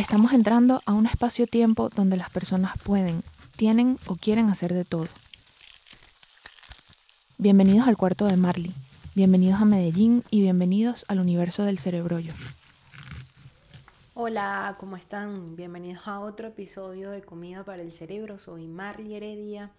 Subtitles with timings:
[0.00, 3.22] Estamos entrando a un espacio-tiempo donde las personas pueden,
[3.54, 5.06] tienen o quieren hacer de todo.
[7.36, 8.72] Bienvenidos al cuarto de Marley,
[9.14, 12.32] bienvenidos a Medellín y bienvenidos al universo del cerebrollo.
[14.14, 15.54] Hola, ¿cómo están?
[15.54, 18.38] Bienvenidos a otro episodio de Comida para el Cerebro.
[18.38, 19.70] Soy Marley Heredia,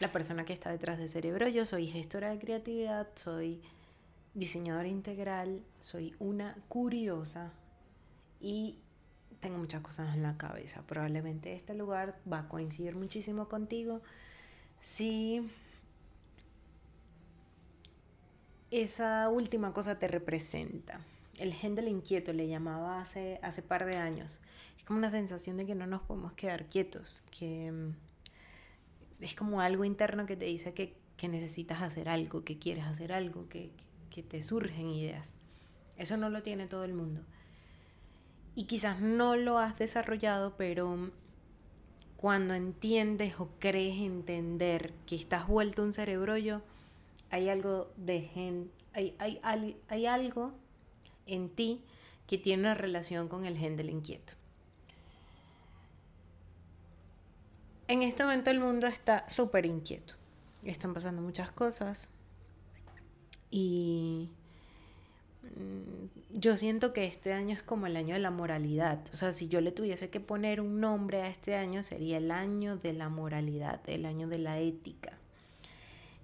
[0.00, 1.64] la persona que está detrás de Cerebrollo.
[1.64, 3.62] Soy gestora de creatividad, soy
[4.34, 7.52] diseñadora integral, soy una curiosa
[8.40, 8.78] y
[9.40, 10.82] tengo muchas cosas en la cabeza.
[10.82, 14.00] Probablemente este lugar va a coincidir muchísimo contigo
[14.80, 15.48] si
[18.70, 21.00] esa última cosa te representa.
[21.38, 24.40] El gen del inquieto le llamaba hace, hace par de años.
[24.76, 29.60] Es como una sensación de que no nos podemos quedar quietos, que mm, es como
[29.60, 30.96] algo interno que te dice que,
[31.28, 33.72] necesitas hacer algo, que quieres hacer algo, que,
[34.08, 35.34] que te surgen ideas.
[35.96, 37.24] Eso no lo tiene todo el mundo
[38.58, 41.12] y quizás no lo has desarrollado, pero
[42.16, 46.62] cuando entiendes o crees entender que estás vuelto un cerebrollo,
[47.30, 50.50] hay algo de gen, hay, hay, hay algo
[51.26, 51.84] en ti
[52.26, 54.32] que tiene una relación con el gen del inquieto.
[57.86, 60.14] En este momento el mundo está súper inquieto.
[60.64, 62.08] Están pasando muchas cosas
[63.52, 64.30] y
[66.30, 69.00] yo siento que este año es como el año de la moralidad.
[69.12, 72.30] O sea, si yo le tuviese que poner un nombre a este año, sería el
[72.30, 75.18] año de la moralidad, el año de la ética.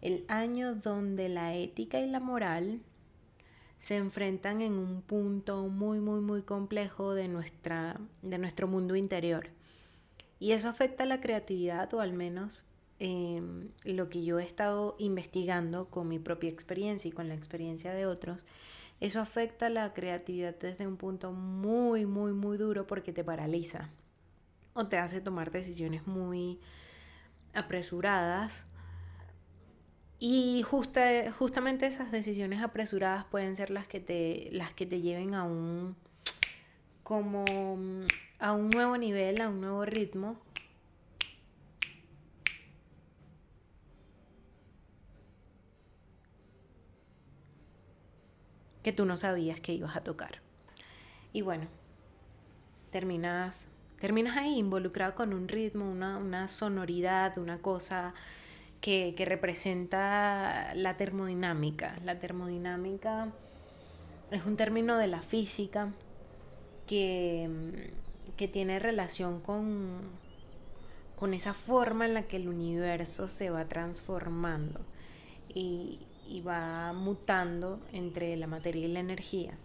[0.02, 2.80] El año donde la ética y la moral
[3.78, 9.48] se enfrentan en un punto muy, muy, muy complejo de, nuestra, de nuestro mundo interior.
[10.38, 12.66] Y eso afecta a la creatividad, o al menos
[12.98, 17.92] em, lo que yo he estado investigando con mi propia experiencia y con la experiencia
[17.92, 18.44] de otros
[19.00, 23.90] eso afecta la creatividad desde un punto muy, muy, muy duro porque te paraliza
[24.72, 26.60] o te hace tomar decisiones muy
[27.54, 28.66] apresuradas.
[30.18, 35.34] Y justa, justamente esas decisiones apresuradas pueden ser las que te, las que te lleven
[35.34, 35.96] a un,
[37.02, 37.44] como
[38.38, 40.40] a un nuevo nivel, a un nuevo ritmo
[48.84, 50.40] que tú no sabías que ibas a tocar.
[51.32, 51.66] Y bueno,
[52.90, 53.66] terminas,
[53.98, 58.14] terminas ahí involucrado con un ritmo, una, sonoridad, una cosa
[58.82, 61.98] que, representa la termodinámica.
[62.04, 63.32] La termodinámica
[64.30, 65.90] es un término de la física
[66.86, 67.90] que,
[68.36, 70.02] que tiene relación con,
[71.16, 74.80] con esa forma en la que el universo se va transformando.
[75.48, 79.56] Y, y va mutando entre la materia y la energía.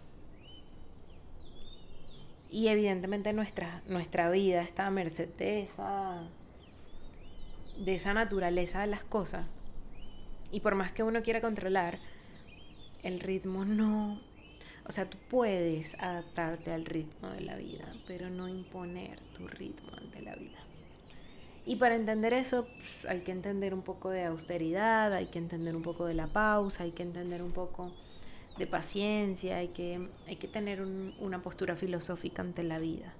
[2.50, 6.22] Y evidentemente nuestra, nuestra vida está a merced de esa,
[7.78, 9.54] de esa naturaleza de las cosas.
[10.50, 11.98] Y por más que uno quiera controlar,
[13.02, 14.20] el ritmo no.
[14.86, 19.92] O sea, tú puedes adaptarte al ritmo de la vida, pero no imponer tu ritmo
[19.96, 20.58] ante la vida.
[21.70, 25.76] Y para entender eso pues, hay que entender un poco de austeridad, hay que entender
[25.76, 27.92] un poco de la pausa, hay que entender un poco
[28.58, 33.14] de paciencia, hay que, hay que tener una postura filosófica ante la vida.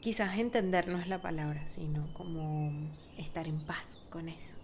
[0.00, 2.72] Quizás entender no es la palabra, sino como
[3.16, 4.56] estar en paz con eso.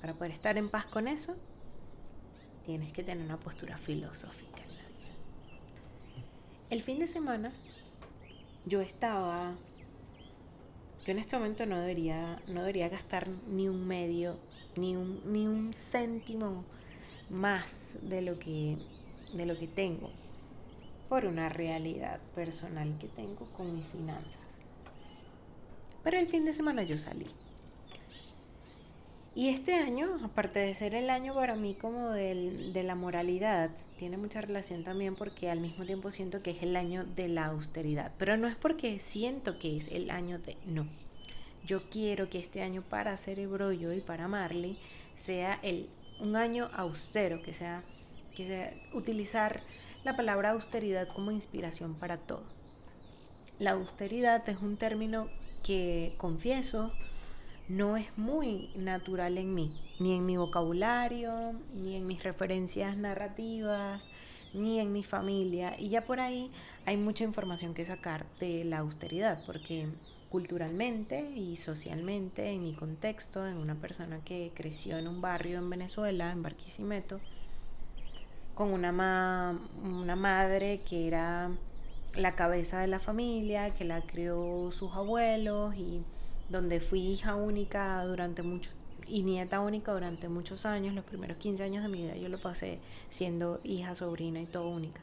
[0.00, 1.36] Para poder estar en paz con eso,
[2.64, 5.14] tienes que tener una postura filosófica en la vida.
[6.70, 7.52] El fin de semana
[8.66, 9.54] yo estaba,
[11.06, 14.38] yo en este momento no debería, no debería gastar ni un medio,
[14.74, 16.64] ni un, ni un céntimo
[17.30, 18.76] más de lo que,
[19.32, 20.10] de lo que tengo
[21.08, 24.40] por una realidad personal que tengo con mis finanzas.
[26.02, 27.26] Pero el fin de semana yo salí.
[29.36, 33.68] Y este año, aparte de ser el año para mí como del, de la moralidad,
[33.98, 37.44] tiene mucha relación también porque al mismo tiempo siento que es el año de la
[37.44, 38.12] austeridad.
[38.16, 40.56] Pero no es porque siento que es el año de...
[40.64, 40.86] No.
[41.66, 44.78] Yo quiero que este año para Cerebrollo y para Marley
[45.14, 47.82] sea el, un año austero, que sea,
[48.34, 49.60] que sea utilizar
[50.02, 52.44] la palabra austeridad como inspiración para todo.
[53.58, 55.28] La austeridad es un término
[55.62, 56.90] que confieso
[57.68, 64.08] no es muy natural en mí, ni en mi vocabulario, ni en mis referencias narrativas,
[64.54, 65.74] ni en mi familia.
[65.78, 66.50] Y ya por ahí
[66.84, 69.88] hay mucha información que sacar de la austeridad, porque
[70.30, 75.68] culturalmente y socialmente, en mi contexto, en una persona que creció en un barrio en
[75.70, 77.20] Venezuela, en Barquisimeto,
[78.54, 81.50] con una, una madre que era
[82.14, 86.02] la cabeza de la familia, que la crió sus abuelos y
[86.48, 88.70] donde fui hija única durante mucho
[89.06, 92.40] y nieta única durante muchos años, los primeros 15 años de mi vida yo lo
[92.40, 95.00] pasé siendo hija, sobrina y todo única.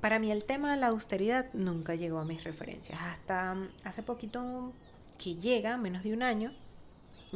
[0.00, 2.98] Para mí el tema de la austeridad nunca llegó a mis referencias.
[3.00, 4.72] Hasta hace poquito
[5.18, 6.52] que llega, menos de un año,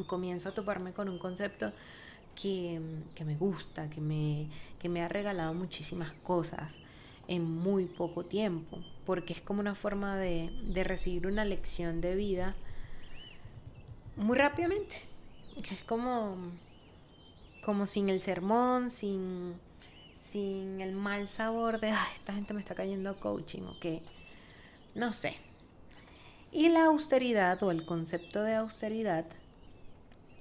[0.06, 1.72] comienzo a toparme con un concepto
[2.34, 2.80] que,
[3.24, 6.76] me gusta, que me, que me ha regalado muchísimas cosas
[7.26, 12.14] en muy poco tiempo, porque es como una forma de, de recibir una lección de
[12.14, 12.54] vida
[14.18, 14.96] muy rápidamente.
[15.56, 16.36] Es como,
[17.64, 19.54] como sin el sermón, sin,
[20.14, 24.02] sin el mal sabor de, Ay, esta gente me está cayendo coaching o qué.
[24.94, 25.36] No sé.
[26.52, 29.26] Y la austeridad o el concepto de austeridad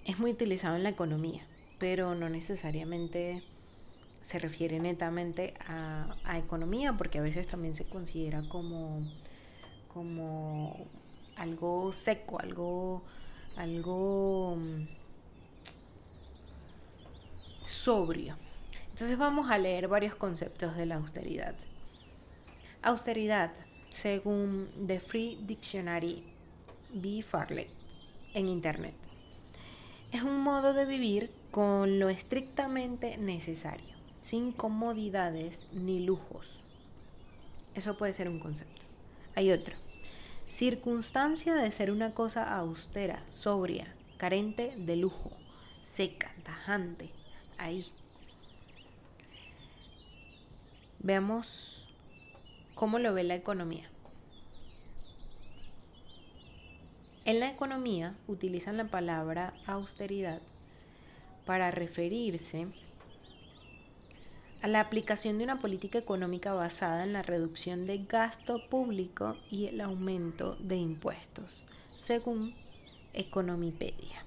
[0.06, 1.46] es muy utilizado en la economía,
[1.80, 3.44] pero no necesariamente
[4.22, 9.06] se refiere netamente a, a economía, porque a veces también se considera como,
[9.88, 10.86] como
[11.36, 13.04] algo seco, algo
[13.58, 14.88] algo mm,
[17.64, 18.38] sobrio.
[18.90, 21.56] Entonces vamos a leer varios conceptos de la austeridad.
[22.82, 23.52] Austeridad,
[23.90, 26.24] según The Free Dictionary
[26.94, 27.22] B.
[27.22, 27.68] Farley
[28.34, 28.96] en Internet,
[30.12, 36.64] es un modo de vivir con lo estrictamente necesario, sin comodidades ni lujos.
[37.76, 38.86] Eso puede ser un concepto.
[39.36, 39.76] Hay otro
[40.48, 45.32] Circunstancia de ser una cosa austera, sobria, carente de lujo,
[45.84, 47.10] seca, tajante,
[47.58, 47.86] ahí.
[51.00, 51.90] Veamos
[52.76, 53.90] cómo lo ve la economía.
[57.26, 60.42] En la economía utilizan la palabra austeridad
[61.46, 62.68] para referirse
[64.64, 69.82] la aplicación de una política económica basada en la reducción de gasto público y el
[69.82, 71.66] aumento de impuestos,
[71.96, 72.56] según
[73.14, 74.26] Economipedia.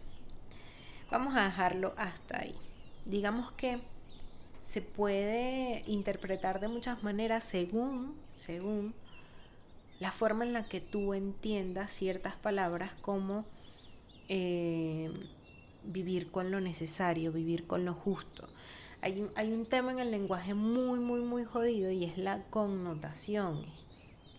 [1.10, 2.54] Vamos a dejarlo hasta ahí.
[3.04, 3.80] Digamos que
[4.62, 8.94] se puede interpretar de muchas maneras según, según
[9.98, 13.44] la forma en la que tú entiendas ciertas palabras como
[14.28, 15.10] eh,
[15.84, 18.48] vivir con lo necesario, vivir con lo justo
[19.02, 23.64] hay hay un tema en el lenguaje muy, muy, muy jodido y es la connotación.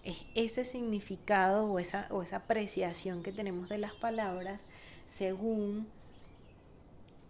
[0.03, 4.61] Es ese significado o esa, o esa apreciación que tenemos de las palabras
[5.07, 5.87] según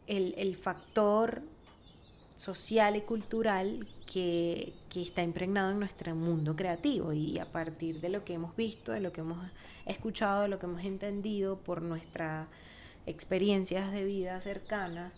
[0.08, 1.42] el, el factor
[2.36, 8.10] social y cultural que, que, está impregnado en nuestro mundo creativo y a partir de
[8.10, 9.38] lo que hemos visto, de lo que hemos
[9.86, 12.48] escuchado, de lo que hemos entendido por nuestras
[13.06, 15.14] experiencias de vida cercanas,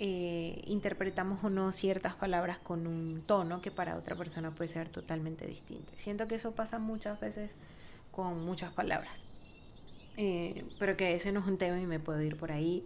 [0.00, 4.88] eh, interpretamos o no ciertas palabras con un tono que para otra persona puede ser
[4.90, 5.92] totalmente distinto.
[5.96, 7.50] Siento que eso pasa muchas veces
[8.12, 9.12] con muchas palabras.
[10.16, 12.84] Eh, pero que ese no es un tema y me puedo ir por ahí.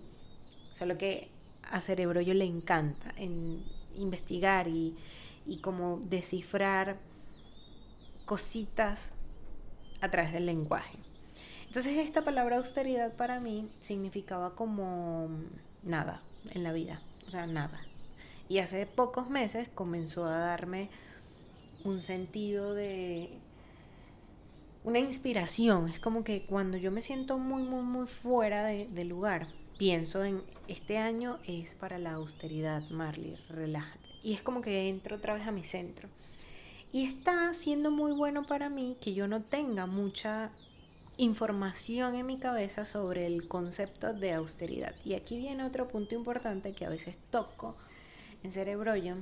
[0.71, 1.31] Solo que
[1.71, 3.63] a Cerebro yo le encanta en
[3.95, 4.97] investigar y,
[5.45, 6.99] y como descifrar
[8.25, 9.13] cositas
[10.01, 10.99] a través del lenguaje.
[11.67, 15.29] Entonces esta palabra austeridad para mí significaba como
[15.83, 17.81] nada, en la vida, o sea, nada.
[18.49, 20.91] Y hace pocos meses comenzó a darme
[21.85, 23.31] un sentido de
[24.85, 25.89] una inspiración.
[25.89, 30.43] Es como que cuando yo me siento muy, muy, muy fuera de, lugar, pienso en
[30.69, 34.09] este año es para la austeridad, Marley, relájate.
[34.23, 36.09] Y es como que entro otra vez a mi centro.
[36.93, 40.53] Y está siendo muy bueno para mí que yo no tenga mucha
[41.17, 44.95] información en mi cabeza sobre el concepto de austeridad.
[45.05, 47.77] Y aquí viene otro punto importante que a veces toco
[48.43, 49.17] en Cerebroyo,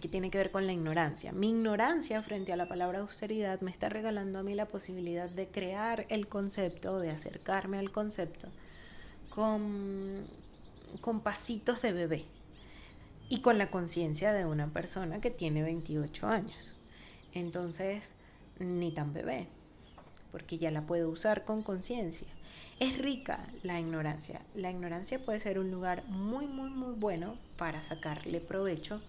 [0.00, 1.32] que tiene que ver con la ignorancia.
[1.32, 5.48] Mi ignorancia frente a la palabra austeridad me está regalando a mí la posibilidad de
[5.48, 8.48] crear el concepto, de acercarme al concepto
[9.30, 10.26] con,
[11.00, 12.24] con pasitos de bebé
[13.28, 16.74] y con la conciencia de una persona que tiene 28 años.
[17.34, 18.12] Entonces,
[18.58, 19.48] ni tan bebé
[20.30, 22.28] porque ya la puedo usar con conciencia.
[22.80, 24.40] Es rica la ignorancia.
[24.54, 29.00] La ignorancia puede ser un lugar muy, muy, muy bueno para sacarle provecho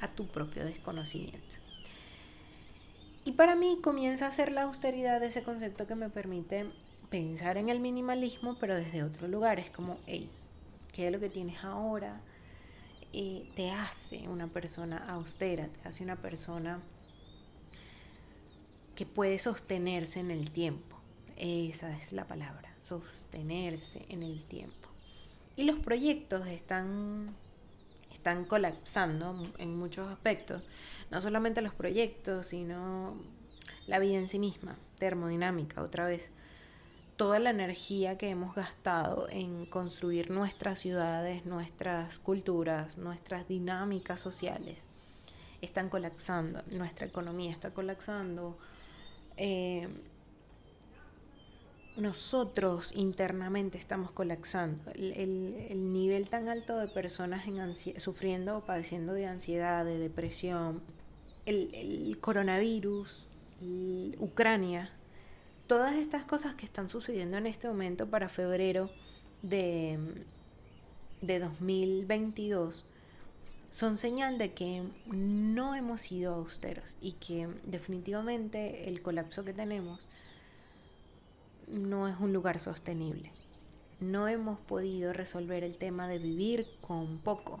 [0.00, 1.56] a tu propio desconocimiento.
[3.24, 6.66] Y para mí comienza a ser la austeridad ese concepto que me permite
[7.10, 9.58] pensar en el minimalismo, pero desde otro lugar.
[9.58, 10.30] Es como, hey,
[10.92, 12.20] ¿qué es lo que tienes ahora?
[13.12, 16.80] Eh, te hace una persona austera, te hace una persona
[18.96, 20.96] que puede sostenerse en el tiempo.
[21.36, 24.88] Esa es la palabra, sostenerse en el tiempo.
[25.54, 27.36] Y los proyectos están,
[28.12, 30.64] están colapsando en muchos aspectos.
[31.10, 33.16] No solamente los proyectos, sino
[33.86, 36.32] la vida en sí misma, termodinámica, otra vez.
[37.16, 44.84] Toda la energía que hemos gastado en construir nuestras ciudades, nuestras culturas, nuestras dinámicas sociales,
[45.62, 46.62] están colapsando.
[46.70, 48.58] Nuestra economía está colapsando.
[49.36, 49.88] Eh,
[51.96, 54.90] nosotros internamente estamos colapsando.
[54.94, 60.82] El, nivel tan alto de personas en sufriendo o padeciendo de ansiedad, de depresión,
[61.46, 63.26] el, coronavirus,
[64.18, 64.90] Ucrania,
[65.66, 68.90] todas estas cosas que están sucediendo en este momento para febrero
[69.42, 69.98] de,
[71.22, 72.84] de 2022
[73.76, 80.08] son señal de que no hemos sido austeros y que definitivamente el colapso que tenemos
[81.68, 83.32] no es un lugar sostenible.
[84.00, 87.60] No hemos podido resolver el tema de vivir con poco.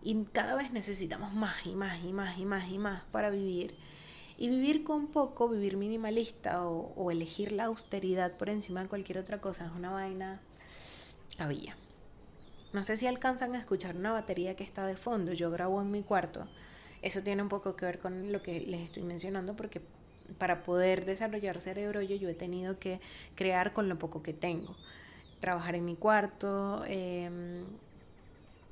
[0.00, 3.74] Y cada vez necesitamos más y más y más y más y más para vivir.
[4.36, 9.40] Y vivir con poco, vivir minimalista o, elegir la austeridad por encima de cualquier otra
[9.40, 10.40] cosa es una vaina
[11.36, 11.76] cabilla.
[12.72, 15.32] No sé si alcanzan a escuchar una batería que está de fondo.
[15.32, 16.46] Yo grabo en mi cuarto.
[17.00, 19.80] Eso tiene un poco que ver con lo que les estoy mencionando porque
[20.36, 23.00] para poder desarrollar cerebro yo, yo he tenido que
[23.34, 24.76] crear con lo poco que tengo.
[25.40, 27.64] Trabajar en mi cuarto, em,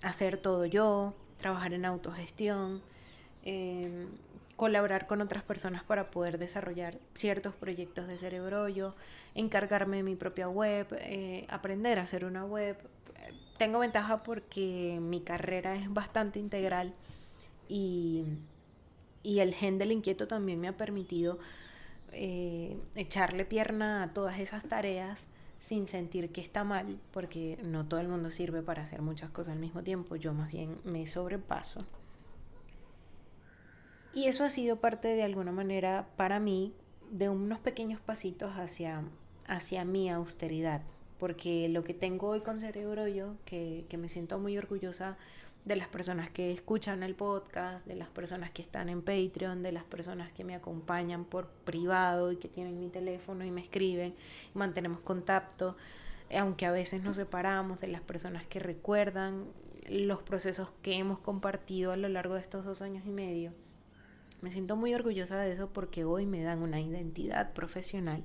[0.03, 2.83] hacer todo yo, trabajar en autogestión,
[3.45, 4.09] em,
[4.57, 8.95] colaborar con otras personas para poder desarrollar ciertos proyectos de cerebro yo,
[9.35, 12.77] encargarme de mi propia web, eh, aprender a hacer una web.
[13.59, 16.95] Tengo ventaja porque mi carrera es bastante integral
[17.69, 18.25] y
[19.27, 21.41] y el gen del inquieto también me ha permitido
[22.13, 25.27] eh, echarle pierna a todas esas tareas
[25.59, 29.55] sin sentir que está mal, porque no todo el mundo sirve para hacer muchas cosas
[29.55, 31.85] al mismo tiempo, yo más bien me sobrepaso.
[34.17, 36.73] Y eso ha sido parte de alguna manera para mí
[37.11, 39.05] de unos pequeños pasitos hacia,
[39.47, 40.81] hacia mi austeridad,
[41.19, 45.19] porque lo que tengo hoy con Cerebro yo, que, que me siento muy orgullosa
[45.67, 49.73] de las personas que escuchan el podcast, de las personas que están en Patreon, de
[49.73, 54.15] las personas que me acompañan por privado y que tienen mi teléfono y me escriben,
[54.55, 55.77] y mantenemos contacto,
[56.35, 59.45] aunque a veces nos separamos, de las personas que recuerdan
[59.91, 63.53] los procesos que hemos compartido a lo largo de estos dos años y medio.
[64.41, 68.23] Me siento muy orgullosa de eso porque hoy me dan una identidad profesional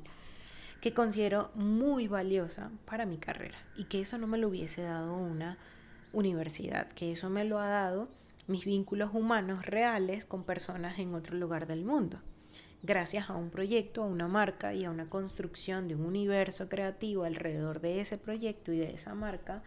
[0.82, 5.16] que considero muy valiosa para mi carrera y que eso no me lo hubiese dado
[5.16, 5.58] una
[6.12, 8.10] universidad, que eso me lo ha dado
[8.48, 12.20] mis vínculos humanos reales con personas en otro lugar del mundo,
[12.84, 17.24] gracias a un proyecto, a una marca y a una construcción de un universo creativo
[17.24, 19.64] alrededor de ese proyecto y de esa marca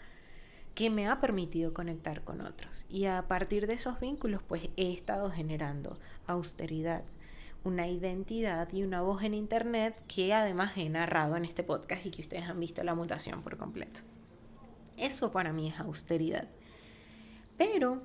[0.74, 2.84] que me ha permitido conectar con otros.
[2.88, 7.04] Y a partir de esos vínculos, pues he estado generando austeridad,
[7.62, 12.10] una identidad y una voz en Internet que además he narrado en este podcast y
[12.10, 14.00] que ustedes han visto la mutación por completo.
[14.96, 16.48] Eso para mí es austeridad.
[17.56, 18.02] Pero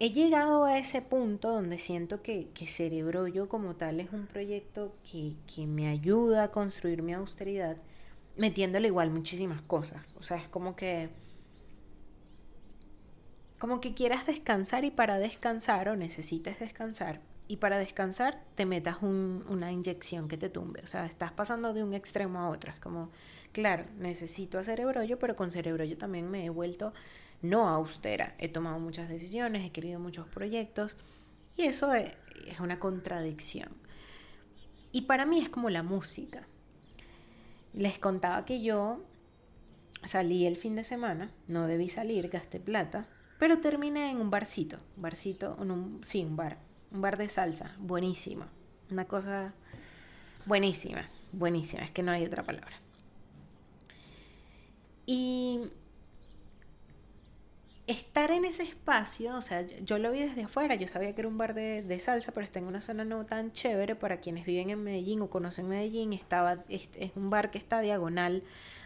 [0.00, 4.26] he llegado a ese punto donde siento que, que Cerebro Yo como tal es un
[4.26, 7.76] proyecto que, que me ayuda a construir mi austeridad,
[8.36, 10.14] metiéndole igual muchísimas cosas.
[10.18, 11.10] O sea, es como que
[13.58, 19.02] como que quieras descansar y para descansar o necesites descansar y para descansar te metas
[19.02, 20.80] una inyección que te tumbe.
[20.82, 22.72] O sea, estás pasando de un extremo a otro.
[22.72, 23.10] Es como
[23.52, 26.92] Claro, necesito hacer cerebrollo, pero con cerebrollo también me he vuelto
[27.42, 28.34] no austera.
[28.38, 30.96] He tomado muchas decisiones, he querido muchos proyectos
[31.56, 32.12] y eso es,
[32.60, 33.70] una contradicción.
[34.92, 36.46] Y para mí es como la música.
[37.72, 39.04] Les contaba que yo
[40.04, 43.06] salí el fin de semana, no debí salir, gasté plata,
[43.38, 45.56] pero terminé en un barcito, barcito,
[46.02, 46.58] sí, un bar,
[46.90, 48.46] un bar de salsa, buenísimo,
[48.90, 49.54] una cosa
[50.46, 52.76] buenísima, buenísima, es que no hay otra palabra.
[55.06, 55.60] Y
[57.86, 61.28] estar en ese espacio, o sea, yo lo vi desde afuera, yo sabía que era
[61.28, 64.70] un bar de, salsa, pero está en una zona no tan chévere para quienes viven
[64.70, 68.42] en Medellín o conocen Medellín, estaba, es, un bar que está diagonal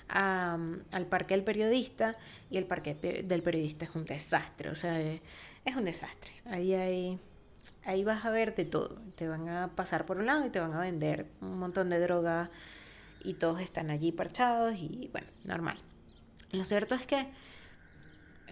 [0.09, 2.17] al Parque del Periodista
[2.51, 5.21] y el Parque del Periodista es un desastre, o sea, es,
[5.77, 6.35] un desastre.
[6.47, 7.19] Ahí hay,
[7.85, 10.61] ahí vas a ver de todo, te van a pasar por un lado y te
[10.61, 12.51] van a vender un montón de droga
[13.23, 15.79] y todos están allí parchados y bueno, normal.
[16.53, 17.27] Lo cierto es que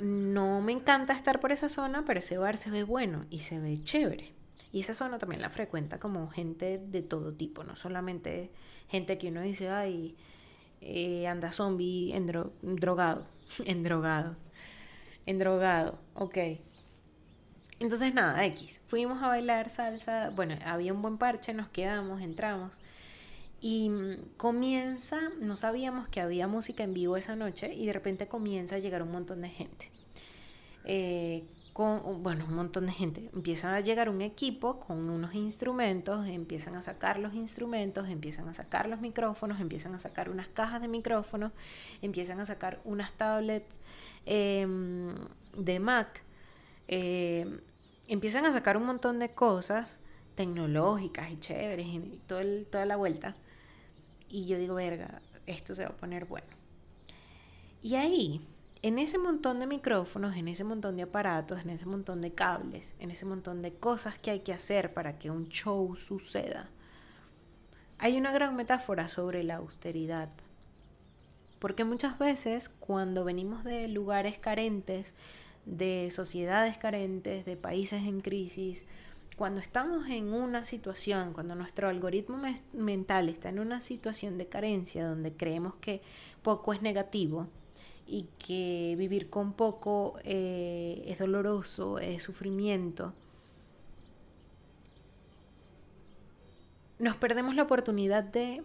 [0.02, 3.58] no me encanta estar por esa zona, pero ese bar se ve bueno y se
[3.58, 4.34] ve chévere.
[4.72, 8.50] Y esa zona también la frecuenta como gente de todo tipo, no solamente
[8.88, 10.16] gente que uno dice, ay,
[10.80, 12.26] eh, anda zombie en
[12.76, 13.26] drogado,
[13.64, 14.36] en drogado.
[15.24, 16.38] Endrogado, ok.
[17.78, 18.80] Entonces nada, X.
[18.86, 20.30] Fuimos a bailar salsa.
[20.30, 22.80] Bueno, había un buen parche, nos quedamos, entramos.
[23.60, 28.26] Y mm, comienza, no sabíamos que había música en vivo esa noche y de repente
[28.26, 29.91] comienza a llegar un montón de gente.
[30.84, 33.30] Eh, con, bueno, un montón de gente.
[33.32, 38.54] Empieza a llegar un equipo con unos instrumentos, empiezan a sacar los instrumentos, empiezan a
[38.54, 41.52] sacar los micrófonos, empiezan a sacar unas cajas de micrófonos,
[42.02, 43.78] empiezan a sacar unas tablets
[44.26, 45.14] em,
[45.56, 46.22] de Mac,
[46.88, 47.60] em,
[48.08, 50.00] empiezan a sacar un montón de cosas
[50.34, 53.34] tecnológicas y chéveres y todo toda la vuelta.
[54.28, 56.48] Y yo digo, verga, esto se va a poner bueno.
[57.82, 58.46] Y ahí,
[58.82, 62.96] en ese montón de micrófonos, en ese montón de aparatos, en ese montón de cables,
[62.98, 66.68] en ese montón de cosas que hay que hacer para que un show suceda,
[67.98, 70.30] hay una gran metáfora sobre la austeridad.
[71.60, 75.14] Porque muchas veces cuando venimos de lugares carentes,
[75.64, 78.84] de sociedades carentes, de países en crisis,
[79.36, 85.06] cuando estamos en una situación, cuando nuestro algoritmo mental está en una situación de carencia
[85.06, 86.02] donde creemos que
[86.42, 87.46] poco es negativo
[88.06, 93.12] y que vivir con poco eh, es doloroso, es sufrimiento,
[96.98, 98.62] nos perdemos la oportunidad de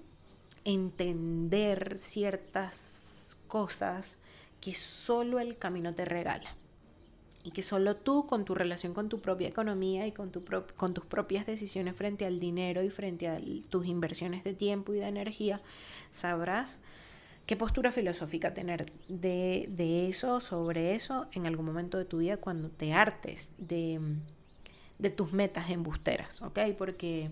[0.64, 4.20] entender ciertas cosas
[4.62, 6.56] que solo el camino te regala
[7.44, 10.44] y que solo tú con tu relación con tu propia economía y con, tu
[10.76, 13.40] con tus propias decisiones frente al dinero y frente a
[13.70, 15.62] tus inversiones de tiempo y de energía,
[16.12, 16.80] sabrás
[17.48, 22.38] qué postura filosófica tener de, de eso, sobre eso, en algún momento de tu vida
[22.38, 24.00] cuando te hartes de,
[25.00, 26.60] de tus metas embusteras, ¿ok?
[26.78, 27.32] Porque...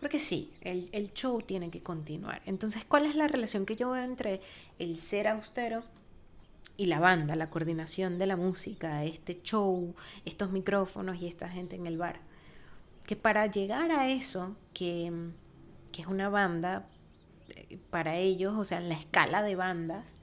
[0.00, 2.42] Porque sí, el, el show tiene que continuar.
[2.44, 4.40] Entonces, ¿cuál es la relación que yo veo entre
[4.80, 5.84] el ser austero
[6.76, 11.76] y la banda, la coordinación de la música, este show, estos micrófonos y esta gente
[11.76, 12.20] en el bar.
[13.06, 15.12] Que para llegar a eso, que,
[15.92, 16.88] que es una banda,
[17.90, 20.14] para ellos, o sea, en la escala de bandas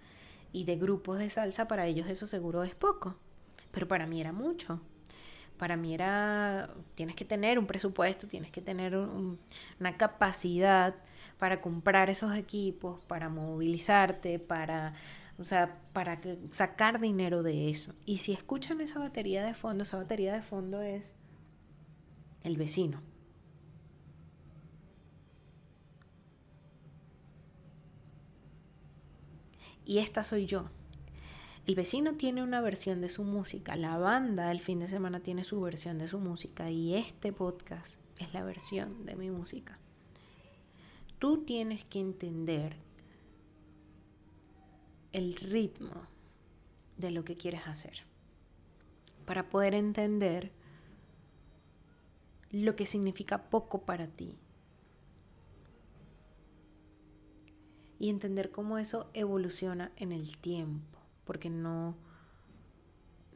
[0.51, 3.15] y de grupos de salsa, para ellos eso seguro es poco.
[3.71, 4.81] Pero para mí era mucho.
[5.57, 10.95] Para mí era, tienes que tener un presupuesto, tienes que tener una capacidad
[11.37, 14.93] para comprar esos equipos, para movilizarte, para
[15.39, 16.19] o sea, para
[16.51, 17.93] sacar dinero de eso.
[18.05, 21.15] Y si escuchan esa batería de fondo, esa batería de fondo es
[22.43, 23.01] el vecino.
[29.89, 30.65] Y esta soy yo.
[31.65, 35.43] El vecino tiene una versión de su música, la banda el fin de semana tiene
[35.43, 39.80] su versión de su música y este podcast es la versión de mi música.
[41.17, 42.75] Tú tienes que entender
[45.12, 46.06] el ritmo
[46.97, 48.04] de lo que quieres hacer
[49.25, 50.52] para poder entender
[52.52, 54.38] lo que significa poco para ti
[57.99, 61.95] y entender cómo eso evoluciona en el tiempo porque no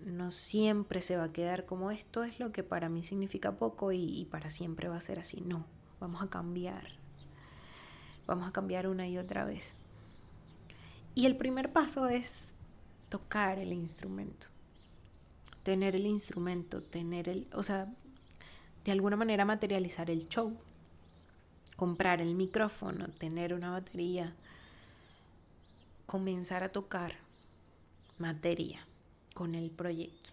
[0.05, 3.91] no siempre se va a quedar como esto es lo que para mí significa poco
[3.91, 5.65] y, y para siempre va a ser así no
[5.99, 6.87] vamos a cambiar
[8.27, 9.75] vamos a cambiar una y otra vez
[11.15, 12.55] y el primer paso es
[13.09, 14.47] tocar el instrumento.
[15.61, 17.93] Tener el instrumento, tener el, o sea,
[18.83, 20.57] de alguna manera materializar el show.
[21.75, 24.35] Comprar el micrófono, tener una batería.
[26.13, 27.15] Comenzar a tocar
[28.19, 28.85] materia
[29.33, 30.29] con el proyecto.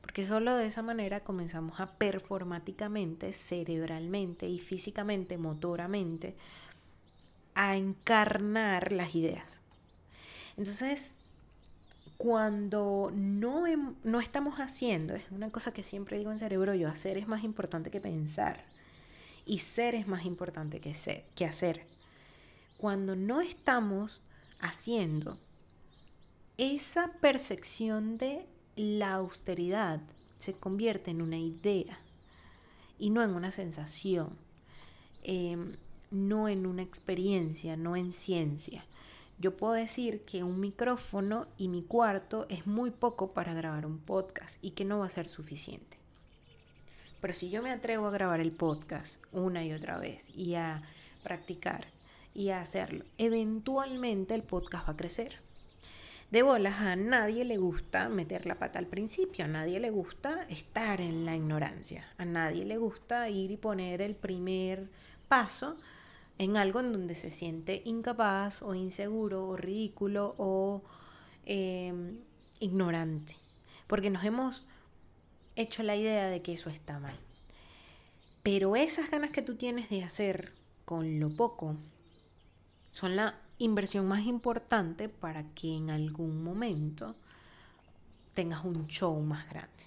[0.00, 6.34] Porque solo de esa manera comenzamos a performáticamente, cerebralmente y físicamente, motoramente,
[7.54, 9.60] a encarnar las ideas.
[10.56, 11.12] Entonces,
[12.16, 13.64] cuando no,
[14.02, 17.44] no estamos haciendo, es una cosa que siempre digo en cerebro yo, hacer es más
[17.44, 18.64] importante que pensar
[19.44, 21.84] y ser es más importante que, ser, que hacer.
[22.78, 24.22] Cuando no estamos
[24.64, 25.38] haciendo,
[26.56, 28.46] esa percepción de
[28.76, 30.00] la austeridad
[30.38, 31.98] se convierte en una idea
[32.98, 34.36] y no en una sensación.
[35.22, 35.76] Em,
[36.10, 38.86] no en una experiencia, no en ciencia.
[39.38, 43.98] Yo puedo decir que un micrófono y mi cuarto es muy poco para grabar un
[43.98, 45.98] podcast y que no va a ser suficiente.
[47.20, 50.82] Pero si yo me atrevo a grabar el podcast una y otra vez y a
[51.22, 51.93] practicar
[52.34, 55.40] y a hacerlo, eventualmente el podcast va a crecer.
[56.30, 60.44] De bolas, a nadie le gusta meter la pata al principio, a nadie le gusta
[60.48, 64.90] estar en la ignorancia, a nadie le gusta ir y poner el primer
[65.28, 65.76] paso
[66.38, 70.82] en algo en donde se siente incapaz o inseguro o ridículo o
[71.44, 72.18] em,
[72.58, 73.36] ignorante,
[73.86, 74.66] porque nos hemos
[75.54, 77.16] hecho la idea de que eso está mal.
[78.42, 80.52] Pero esas ganas que tú tienes de hacer
[80.84, 81.76] con lo poco
[82.94, 87.16] son la inversión más importante para que en algún momento
[88.34, 89.82] tengas un show más grande.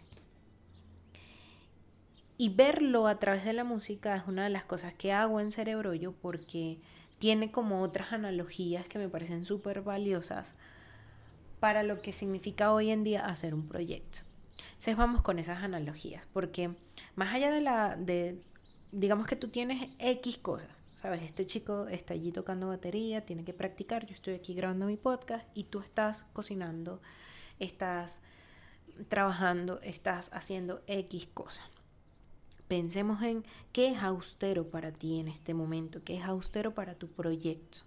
[2.37, 5.53] Y verlo a través de la música es una de las cosas que hago en
[5.53, 6.81] Cerebro yo porque
[7.17, 10.55] tiene como otras analogías que me parecen súper valiosas
[11.61, 14.19] para lo que significa hoy en día hacer un proyecto.
[14.71, 16.75] Entonces vamos con esas analogías, porque
[17.15, 18.41] más allá de la, de,
[18.91, 21.21] digamos que tú tienes X cosas, ¿sabes?
[21.21, 25.47] Este chico está allí tocando batería, tiene que practicar, yo estoy aquí grabando mi podcast
[25.53, 27.01] y tú estás cocinando,
[27.59, 28.19] estás
[29.07, 31.65] trabajando, estás haciendo X cosas.
[32.67, 37.07] Pensemos en qué es austero para ti en este momento, qué es austero para tu
[37.07, 37.79] proyecto,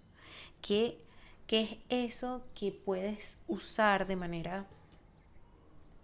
[0.61, 0.99] qué,
[1.45, 4.67] qué es eso que puedes usar de manera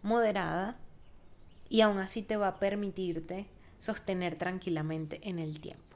[0.04, 0.78] moderada
[1.70, 3.48] y aún así te va a permitirte
[3.80, 5.87] sostener tranquilamente en el tiempo.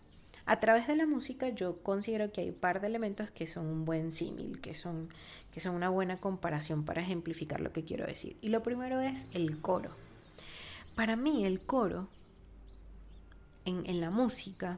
[0.51, 3.67] A través de la música yo considero que hay un par de elementos que son
[3.67, 5.07] un buen símil, que son,
[5.53, 8.35] que son una buena comparación para ejemplificar lo que quiero decir.
[8.41, 9.91] Y lo primero es el coro.
[10.93, 12.09] Para mí el coro
[13.63, 14.77] en, en la música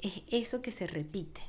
[0.00, 1.42] es eso que se repite.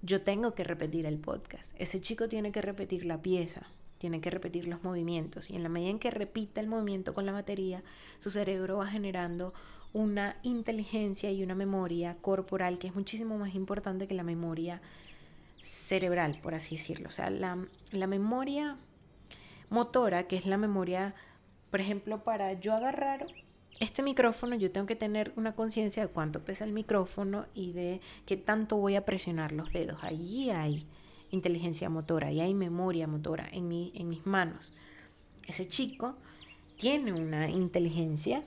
[0.00, 1.74] Yo tengo que repetir el podcast.
[1.78, 3.66] Ese chico tiene que repetir la pieza
[3.98, 7.24] tiene que repetir los movimientos y en la medida en que repita el movimiento con
[7.24, 7.84] la batería,
[8.18, 9.54] su cerebro va generando
[9.92, 14.80] una inteligencia y una memoria corporal que es muchísimo más importante que la memoria
[15.58, 17.08] cerebral, por así decirlo.
[17.08, 17.58] O sea, la,
[17.90, 18.76] la memoria
[19.70, 21.14] motora, que es la memoria,
[21.70, 23.24] por ejemplo, para yo agarrar
[23.80, 28.00] este micrófono, yo tengo que tener una conciencia de cuánto pesa el micrófono y de
[28.26, 29.98] qué tanto voy a presionar los dedos.
[30.02, 30.86] Allí hay
[31.30, 34.72] inteligencia motora y hay memoria motora en, mi, en mis manos.
[35.46, 36.16] Ese chico
[36.76, 38.44] tiene una inteligencia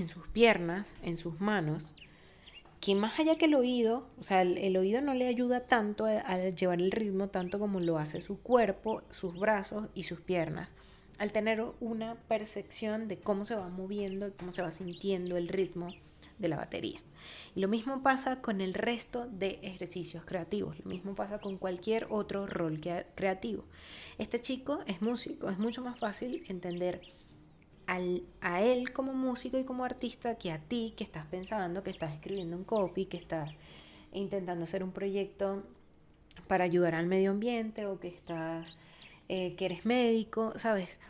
[0.00, 1.94] en sus piernas, en sus manos,
[2.80, 6.38] que más allá que el oído, o sea, el, oído no le ayuda tanto a,
[6.48, 10.74] llevar el ritmo, tanto como lo hace su cuerpo, sus brazos y sus piernas,
[11.18, 15.88] al tener una percepción de cómo se va moviendo, cómo se va sintiendo el ritmo
[16.38, 17.00] de la batería.
[17.54, 22.06] Y lo mismo pasa con el resto de ejercicios creativos, lo mismo pasa con cualquier
[22.08, 22.80] otro rol
[23.14, 23.64] creativo.
[24.16, 27.02] Este chico es músico, es mucho más fácil entender
[28.40, 32.12] a él como músico y como artista que a ti que estás pensando, que estás
[32.12, 33.50] escribiendo un copy, que estás
[34.12, 35.64] intentando hacer un proyecto
[36.46, 38.76] para ayudar al medio ambiente o que estás,
[39.28, 41.00] eh, que eres médico, ¿sabes?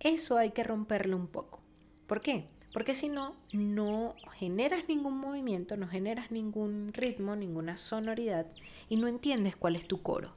[0.00, 1.60] Eso hay que romperlo un poco.
[2.06, 2.46] ¿Por qué?
[2.72, 8.46] Porque si no, no generas ningún movimiento, no generas ningún ritmo, ninguna sonoridad
[8.88, 10.34] y no entiendes cuál es tu coro.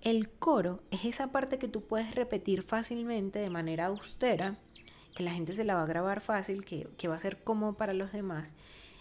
[0.00, 4.58] El coro es esa parte que tú puedes repetir fácilmente de manera austera,
[5.14, 7.76] que la gente se la va a grabar fácil, que, que va a ser cómodo
[7.76, 8.54] para los demás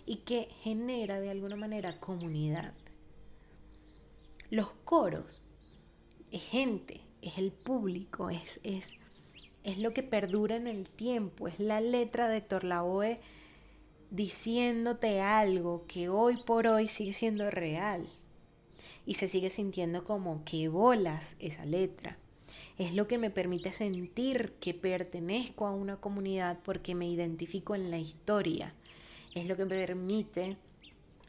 [0.05, 2.73] y que genera de alguna manera comunidad.
[4.49, 5.41] Los coros
[6.31, 8.95] es gente, es el público, es, es
[9.67, 13.19] es lo que perdura en el tiempo, es la letra de Héctor Lavoe
[14.11, 18.07] diciéndote algo que hoy por hoy sigue siendo real
[19.07, 22.19] y se sigue sintiendo como que bolas esa letra.
[22.77, 27.89] Es lo que me permite sentir que pertenezco a una comunidad porque me identifico en
[27.89, 28.75] la historia.
[29.33, 30.57] Es lo que me permite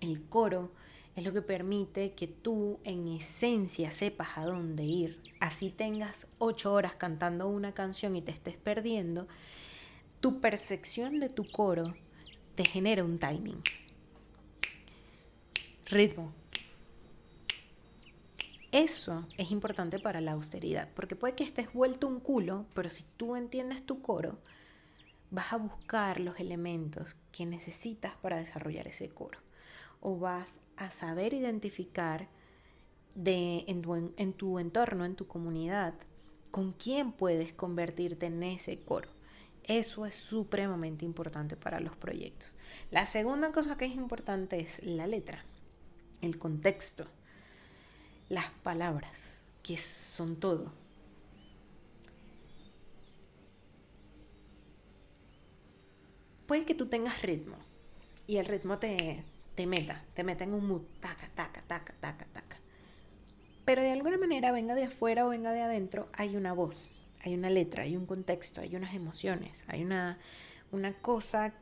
[0.03, 0.71] el coro
[1.19, 5.17] es lo que permite que tú en esencia sepas a dónde ir.
[5.41, 9.27] Así tengas ocho horas cantando una canción y te estés perdiendo,
[10.21, 11.97] tu percepción de tu coro
[12.55, 13.61] te genera un timing.
[15.87, 16.38] Ritmo.
[18.79, 23.03] Eso es importante para la austeridad, porque puede que estés vuelto un culo, pero si
[23.17, 24.39] tú entiendes tu coro,
[25.33, 29.41] vas a buscar los elementos que necesitas para desarrollar ese coro
[30.01, 32.29] o vas a saber identificar
[33.17, 35.95] de, en, tu, en tu entorno, en tu comunidad,
[36.53, 39.11] con quién puedes convertirte en ese coro.
[39.65, 42.55] Eso es supremamente importante para los proyectos.
[42.93, 45.45] La segunda cosa que es importante es la letra,
[46.23, 47.09] el contexto,
[48.29, 50.73] las palabras, que son todo.
[56.47, 57.57] Puede que tú tengas ritmo
[58.27, 62.27] y el ritmo te, te meta, te meta en un mood, taca, taca, taca, taca,
[62.33, 62.57] taca.
[63.65, 66.91] Pero de alguna manera, venga de afuera o venga de adentro, hay una voz,
[67.23, 70.19] hay una letra, hay un contexto, hay unas emociones, hay una,
[70.73, 71.53] una cosa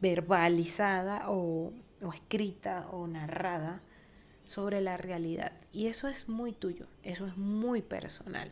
[0.00, 1.72] verbalizada o,
[2.02, 3.80] o escrita o narrada
[4.50, 5.52] sobre la realidad.
[5.72, 8.50] Y eso es muy tuyo, eso es muy personal.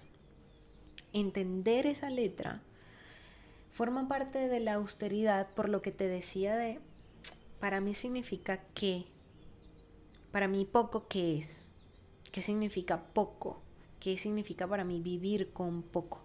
[1.12, 2.60] entender esa letra
[3.72, 6.78] forma parte de la austeridad por lo que te decía de,
[7.58, 9.06] para mí significa que,
[10.30, 11.64] para mí poco que es,
[12.30, 13.60] qué significa poco,
[13.98, 16.20] qué significa para mí vivir con poco.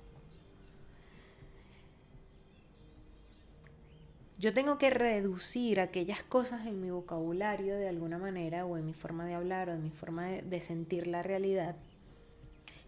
[4.43, 8.93] Yo tengo que reducir aquellas cosas en mi vocabulario de alguna manera o en mi
[8.93, 11.77] forma de hablar o en mi forma de, de sentir la realidad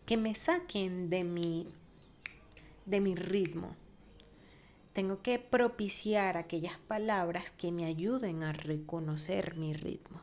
[0.05, 1.69] que me saquen de mi,
[2.85, 3.73] de mi ritmo
[4.91, 10.21] tengo que propiciar aquellas palabras que me ayuden a reconocer mi ritmo.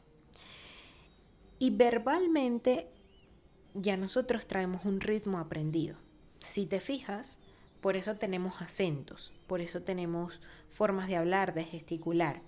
[1.59, 2.89] Y verbalmente
[3.73, 5.97] ya nosotros traemos un ritmo aprendido.
[6.39, 7.39] Si te fijas,
[7.83, 10.41] por eso tenemos acentos, por eso tenemos
[10.71, 12.41] formas de hablar, de gesticular.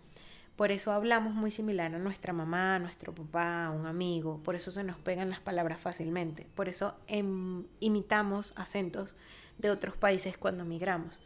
[0.55, 4.41] Por eso hablamos muy similar a nuestra mamá, a nuestro papá, a un amigo.
[4.45, 6.47] Por eso se nos pegan las palabras fácilmente.
[6.55, 9.17] Por eso em, imitamos acentos
[9.59, 11.21] de otros países cuando migramos.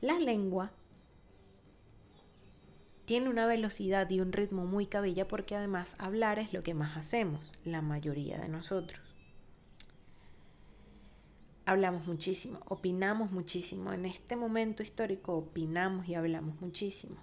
[0.00, 0.72] La lengua
[3.04, 6.96] tiene una velocidad y un ritmo muy cabilla porque además hablar es lo que más
[6.96, 9.11] hacemos, la mayoría de nosotros.
[11.64, 13.92] Hablamos muchísimo, opinamos muchísimo.
[13.92, 17.16] En este momento histórico opinamos y hablamos muchísimo.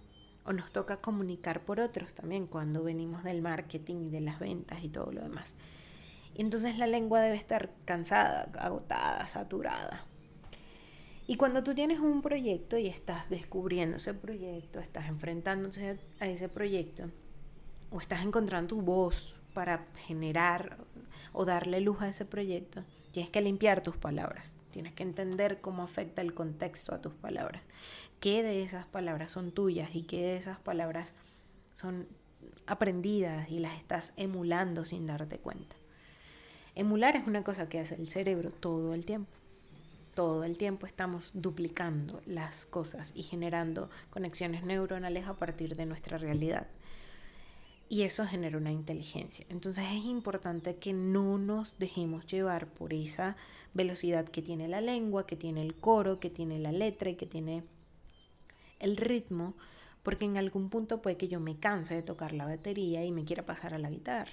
[0.45, 4.81] O nos toca comunicar por otros también cuando venimos del marketing y de las ventas
[4.81, 5.55] y todo lo demás.
[6.35, 10.05] Y entonces la lengua debe estar cansada, agotada, saturada.
[11.27, 16.47] Y cuando tú tienes un proyecto y estás descubriendo ese proyecto, estás enfrentándose a ese
[16.47, 17.11] proyecto,
[17.91, 20.77] o estás encontrando tu voz para generar
[21.33, 24.55] o darle luz a ese proyecto, tienes que limpiar tus palabras.
[24.71, 27.63] Tienes que entender cómo afecta el contexto a tus palabras.
[28.19, 31.13] ¿Qué de esas palabras son tuyas y qué de esas palabras
[31.73, 32.07] son
[32.67, 35.75] aprendidas y las estás emulando sin darte cuenta?
[36.75, 39.39] Emular es una cosa que hace el cerebro todo el tiempo
[40.19, 46.17] todo el tiempo estamos duplicando las cosas y generando conexiones neuronales a partir de nuestra
[46.17, 46.67] realidad.
[47.91, 49.47] Y eso genera una inteligencia.
[49.49, 53.35] Entonces es importante que no nos dejemos llevar por esa
[53.73, 57.25] velocidad que tiene la lengua, que tiene el coro, que tiene la letra y que
[57.25, 57.63] tiene
[58.79, 59.55] el ritmo,
[60.03, 63.25] porque en algún punto puede que yo me canse de tocar la batería y me
[63.25, 64.31] quiera pasar a la guitarra.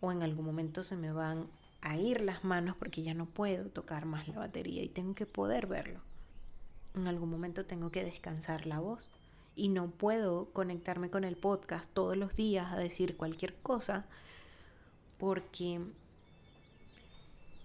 [0.00, 1.48] O en algún momento se me van
[1.80, 5.24] a ir las manos porque ya no puedo tocar más la batería y tengo que
[5.24, 6.00] poder verlo.
[6.94, 9.08] En algún momento tengo que descansar la voz
[9.54, 14.06] y no puedo conectarme con el podcast todos los días a decir cualquier cosa
[15.18, 15.80] porque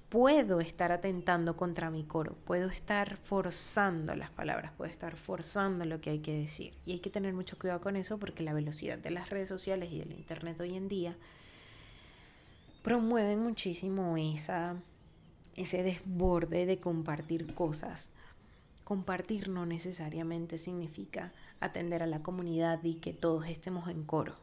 [0.09, 5.99] puedo estar atentando contra mi coro, puedo estar forzando las palabras, puedo estar forzando lo
[5.99, 6.73] que hay que decir.
[6.85, 9.91] Y hay que tener mucho cuidado con eso porque la velocidad de las redes sociales
[9.91, 11.17] y del Internet hoy en día
[12.83, 14.75] promueven muchísimo esa,
[15.55, 18.11] ese desborde de compartir cosas.
[18.85, 24.35] Compartir no necesariamente significa atender a la comunidad y que todos estemos en coro.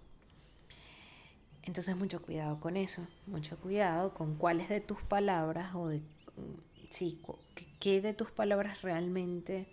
[1.62, 6.02] Entonces mucho cuidado con eso, mucho cuidado con cuáles de tus palabras o de
[6.90, 7.20] sí,
[7.80, 9.66] qué de tus palabras realmente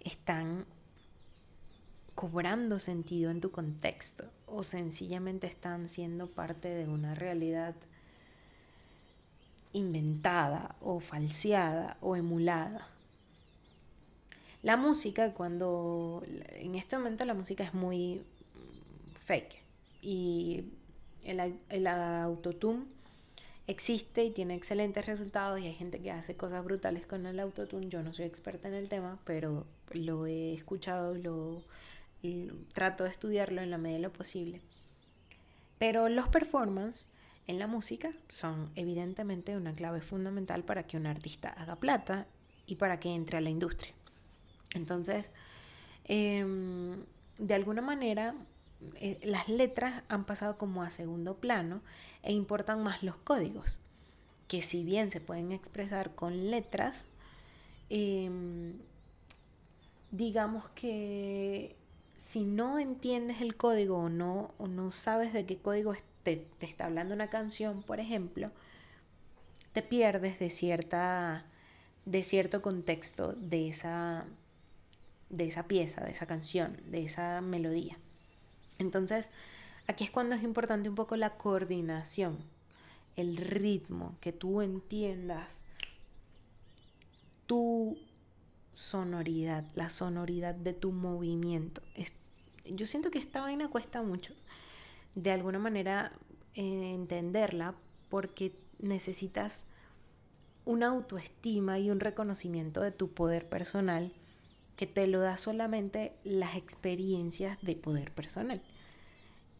[0.00, 0.64] están
[2.14, 7.76] cobrando sentido en tu contexto o sencillamente están siendo parte de una realidad
[9.72, 12.88] inventada o falseada o emulada.
[14.68, 18.22] La música, cuando en este momento la música es muy
[19.24, 19.62] fake
[20.02, 20.62] y
[21.24, 22.84] el, el autotune
[23.66, 27.88] existe y tiene excelentes resultados y hay gente que hace cosas brutales con el autotune.
[27.88, 31.64] Yo no soy experta en el tema, pero lo he escuchado, lo
[32.74, 34.60] trato de estudiarlo en la medida de lo posible.
[35.78, 37.08] Pero los performances
[37.46, 42.26] en la música son evidentemente una clave fundamental para que un artista haga plata
[42.66, 43.94] y para que entre a la industria.
[44.74, 45.30] Entonces,
[46.04, 47.04] em,
[47.38, 48.34] de alguna manera,
[48.96, 51.80] eh, las letras han pasado como a segundo plano
[52.22, 53.80] e importan más los códigos,
[54.48, 57.04] que si bien se pueden expresar con letras,
[57.90, 58.74] em,
[60.10, 61.76] digamos que
[62.16, 66.66] si no entiendes el código o no, o no sabes de qué código te, te
[66.66, 68.50] está hablando una canción, por ejemplo,
[69.72, 71.44] te pierdes de cierta
[72.04, 74.24] de cierto contexto de esa
[75.30, 77.98] de esa pieza, de esa canción, de esa melodía.
[78.78, 79.30] Entonces,
[79.86, 82.38] aquí es cuando es importante un poco la coordinación,
[83.16, 85.62] el ritmo, que tú entiendas
[87.46, 87.98] tu
[88.72, 91.82] sonoridad, la sonoridad de tu movimiento.
[92.64, 94.34] yo siento que esta vaina cuesta mucho
[95.14, 96.12] de alguna manera
[96.54, 97.74] eh, entenderla
[98.08, 99.64] porque necesitas
[100.64, 104.12] una autoestima y un reconocimiento de tu poder personal
[104.78, 108.62] que te lo da solamente las experiencias de poder personal.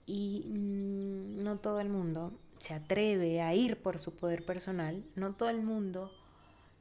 [0.07, 5.35] Y mm, no todo el mundo se atreve a ir por su poder personal, no
[5.35, 6.13] todo el mundo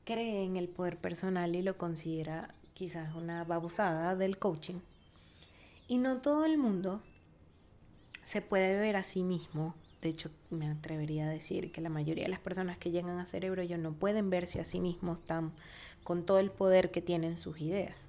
[0.06, 4.82] cree en el poder personal y lo considera quizás una babosada del coaching.
[5.88, 7.02] Y no todo el mundo
[8.24, 9.74] se puede ver a sí mismo.
[10.04, 13.26] De hecho, me atrevería a decir que la mayoría de las personas que llegan a
[13.26, 15.54] cerebro yo no pueden verse a sí mismos tan
[16.04, 18.07] con todo el poder que tienen sus ideas.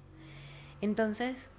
[0.81, 1.49] Entonces,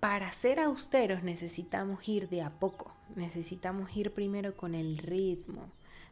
[0.00, 5.66] para ser austeros necesitamos ir de a poco, necesitamos ir primero con el ritmo,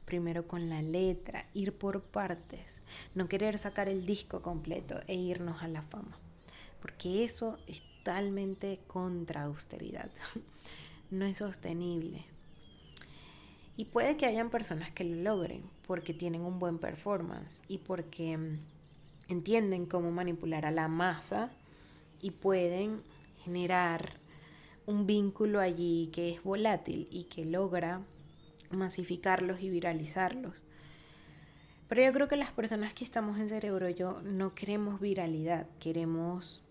[0.04, 2.82] primero con la letra, ir por partes,
[3.14, 6.18] no querer sacar el disco completo e irnos a la fama,
[6.80, 10.10] porque eso es totalmente contra austeridad,
[11.10, 12.33] no es sostenible.
[13.76, 18.36] Y puede que hayan personas que lo logren porque tienen un buen performance y porque
[18.36, 18.58] mm,
[19.28, 21.50] entienden cómo manipular a la masa
[22.20, 23.02] y pueden
[23.44, 24.18] generar
[24.86, 28.02] un vínculo allí que es volátil y que logra
[28.70, 30.62] masificarlos y viralizarlos.
[31.88, 36.63] Pero yo creo que las personas que estamos en cerebro yo no queremos viralidad, queremos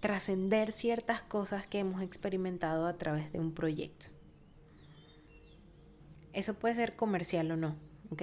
[0.00, 4.06] trascender ciertas cosas que hemos experimentado a través de un proyecto.
[6.32, 7.76] Eso puede ser comercial o no,
[8.10, 8.22] ¿ok?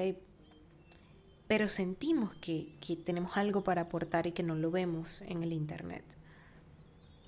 [1.48, 5.54] Pero sentimos que, que tenemos algo para aportar y que no lo vemos en el
[5.54, 6.04] Internet.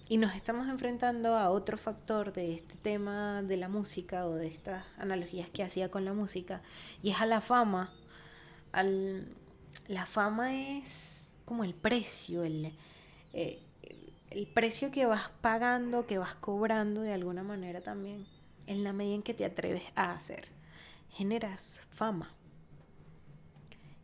[0.10, 4.48] Y nos estamos enfrentando a otro factor de este tema de la música o de
[4.48, 6.62] estas analogías que hacía con la música,
[7.04, 7.92] y es a la fama.
[8.72, 9.28] Al,
[9.88, 12.74] la fama es como el precio, el,
[13.34, 13.67] eh,
[14.30, 18.26] el precio que vas pagando, que vas cobrando de alguna manera también,
[18.66, 20.48] en la medida en que te atreves a hacer.
[21.10, 22.34] Generas fama.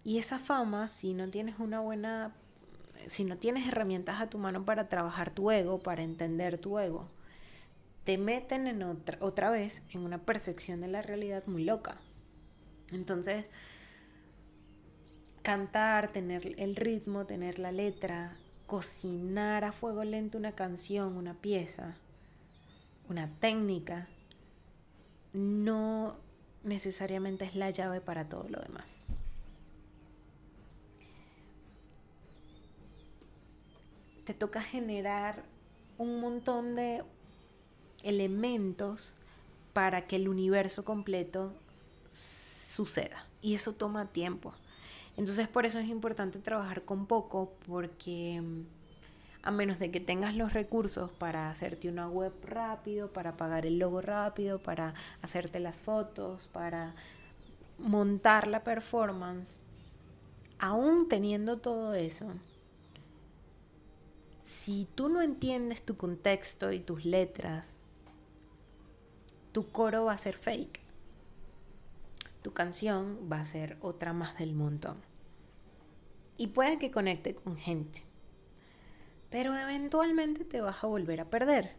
[0.03, 2.33] Y esa fama, si no tienes una buena,
[3.07, 7.07] si no tienes herramientas a tu mano para trabajar tu ego, para entender tu ego,
[8.03, 11.97] te meten en otra, otra vez en una percepción de la realidad muy loca.
[12.91, 13.45] Entonces,
[15.41, 18.37] cantar, tener el ritmo, tener la letra,
[18.73, 21.93] cocinar a fuego lento una canción, una pieza,
[23.07, 24.07] una técnica,
[25.31, 26.15] no
[26.63, 28.97] necesariamente es la llave para todo lo demás.
[34.25, 35.43] Te toca generar
[35.99, 37.03] un montón de
[38.01, 39.13] elementos
[39.73, 41.53] para que el universo completo
[42.11, 43.27] suceda.
[43.39, 44.51] Y eso toma tiempo.
[45.17, 48.61] Entonces por eso es importante trabajar con poco porque mm,
[49.43, 53.77] a menos de que tengas los recursos para hacerte una web rápido, para pagar el
[53.77, 56.95] logo rápido, para hacerte las fotos, para
[57.77, 59.59] montar la performance,
[60.59, 62.31] aún teniendo todo eso,
[64.43, 67.77] si tú no entiendes tu contexto y tus letras,
[69.51, 70.82] tu coro va a ser fake
[72.43, 74.97] tu canción va a ser otra más del montón.
[76.37, 78.03] Y puede que conecte con gente.
[79.29, 81.75] Pero eventualmente te vas a volver a perder.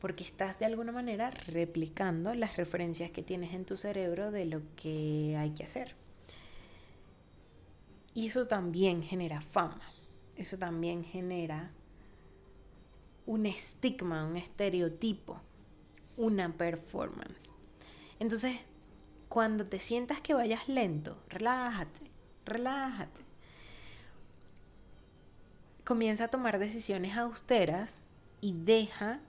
[0.00, 4.62] Porque estás de alguna manera replicando las referencias que tienes en tu cerebro de lo
[4.74, 5.94] que hay que hacer.
[8.14, 9.82] Y eso también genera fama.
[10.36, 11.70] Eso también genera
[13.26, 15.40] un estigma, un estereotipo,
[16.16, 17.52] una performance.
[18.18, 18.58] Entonces,
[19.32, 22.00] cuando te sientas que vayas lento, relájate,
[22.44, 23.22] relájate.
[25.86, 28.02] Comienza a tomar decisiones austeras
[28.42, 29.20] y deja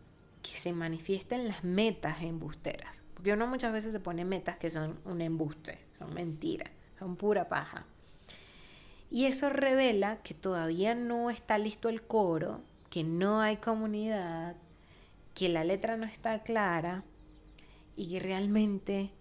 [0.41, 3.01] que se manifiesten las metas embusteras.
[3.13, 6.69] Porque uno muchas veces se pone metas que son un embuste, son mentiras,
[6.99, 7.85] son pura paja.
[9.09, 12.59] Y eso revela que todavía no está listo el coro,
[12.89, 14.57] que no hay comunidad,
[15.33, 17.05] que la letra no está clara
[17.95, 19.13] y que realmente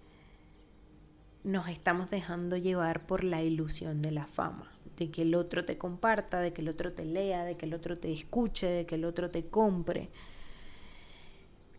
[1.44, 5.78] nos estamos dejando llevar por la ilusión de la fama, de que el otro te
[5.78, 8.94] comparta, de que el otro te lea, de que el otro te escuche, de que
[8.94, 10.10] el otro te compre.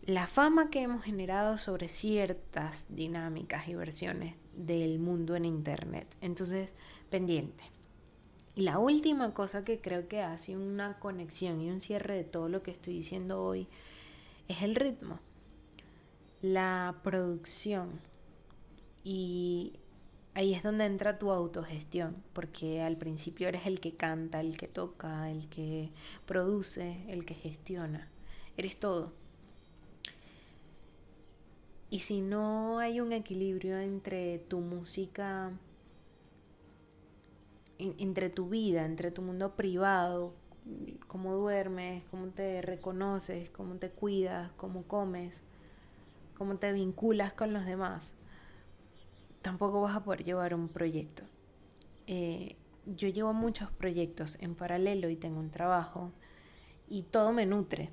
[0.04, 6.06] La fama que hemos generado sobre ciertas dinámicas y versiones del mundo en Internet.
[6.20, 6.74] Entonces,
[7.08, 7.64] pendiente.
[8.54, 12.48] Y la última cosa que creo que hace una conexión y un cierre de todo
[12.48, 13.66] lo que estoy diciendo hoy
[14.46, 15.18] es el ritmo,
[16.40, 18.00] la producción,
[19.04, 19.78] y
[20.34, 24.66] ahí es donde entra tu autogestión, porque al principio eres el que canta, el que
[24.66, 25.90] toca, el que
[26.26, 28.08] produce, el que gestiona.
[28.56, 29.12] Eres todo.
[31.90, 35.52] Y si no hay un equilibrio entre tu música,
[37.78, 40.34] entre tu vida, entre tu mundo privado,
[41.06, 45.44] cómo duermes, cómo te reconoces, cómo te cuidas, cómo comes,
[46.36, 48.14] cómo te vinculas con los demás,
[49.44, 51.22] tampoco vas a poder llevar un proyecto.
[52.06, 56.12] Eh, yo llevo muchos proyectos en paralelo y tengo un trabajo
[56.88, 57.90] y todo me nutre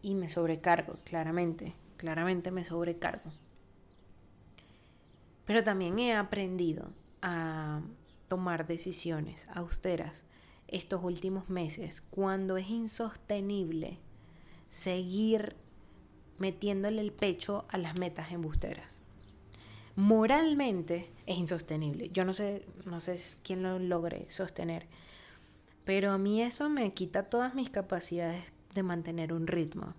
[0.00, 3.32] y me sobrecargo, claramente, claramente me sobrecargo.
[5.44, 7.80] Pero también he aprendido a
[8.28, 10.24] tomar decisiones austeras
[10.68, 13.98] estos últimos meses cuando es insostenible
[14.68, 15.56] seguir
[16.38, 18.99] metiéndole el pecho a las metas embusteras
[20.00, 22.08] moralmente es insostenible.
[22.10, 24.86] Yo no sé, no sé quién lo logre sostener,
[25.84, 28.44] pero a mí eso me quita todas mis capacidades
[28.74, 29.94] de mantener un ritmo.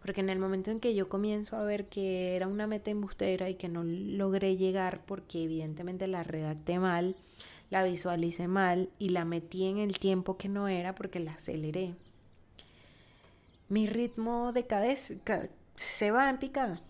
[0.00, 3.48] Porque en el momento en que yo comienzo a ver que era una meta embustera
[3.50, 7.16] y que no logré llegar porque evidentemente la redacté mal,
[7.70, 11.94] la visualicé mal y la metí en el tiempo que no era porque la aceleré,
[13.68, 14.66] mi ritmo de
[15.74, 16.82] se va en picada.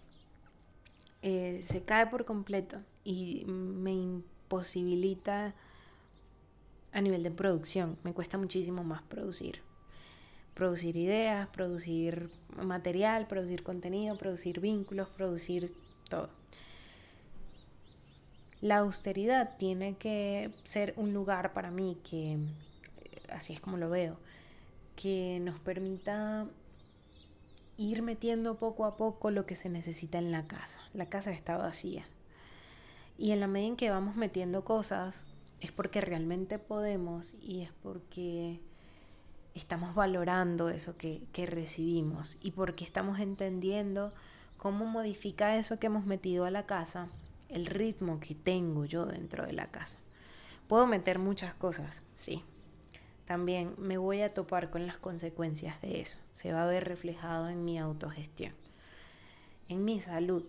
[1.22, 5.54] Eh, se cae por completo y me imposibilita
[6.92, 7.96] a nivel de producción.
[8.02, 9.60] Me cuesta muchísimo más producir.
[10.54, 15.72] Producir ideas, producir material, producir contenido, producir vínculos, producir
[16.08, 16.28] todo.
[18.60, 22.38] La austeridad tiene que ser un lugar para mí que,
[23.30, 24.18] así es como lo veo,
[24.94, 26.46] que nos permita
[27.82, 30.80] ir metiendo poco a poco lo que se necesita en la casa.
[30.92, 32.04] La casa está vacía.
[33.18, 35.24] Y en la medida en que vamos metiendo cosas,
[35.60, 38.60] es porque realmente podemos y es porque
[39.54, 44.12] estamos valorando eso que, que recibimos y porque estamos entendiendo
[44.56, 47.08] cómo modifica eso que hemos metido a la casa
[47.48, 49.98] el ritmo que tengo yo dentro de la casa.
[50.68, 52.42] Puedo meter muchas cosas, sí,
[53.26, 56.18] también me voy a topar con las consecuencias de eso.
[56.30, 58.52] Se va a ver reflejado en mi autogestión,
[59.68, 60.44] en mi salud.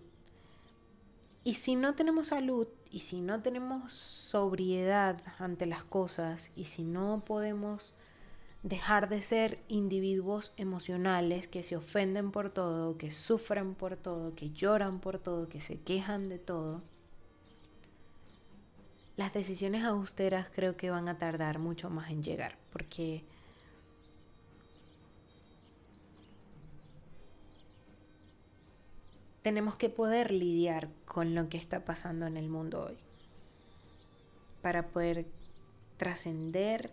[1.44, 6.84] Y si no tenemos salud, y si no tenemos sobriedad ante las cosas, y si
[6.84, 7.94] no podemos
[8.62, 14.50] dejar de ser individuos emocionales que se ofenden por todo, que sufren por todo, que
[14.50, 16.82] lloran por todo, que se quejan de todo,
[19.16, 23.24] las decisiones austeras creo que van a tardar mucho más en llegar, porque
[29.42, 32.98] tenemos que poder lidiar con lo que está pasando en el mundo hoy,
[34.62, 35.26] para poder
[35.96, 36.90] trascender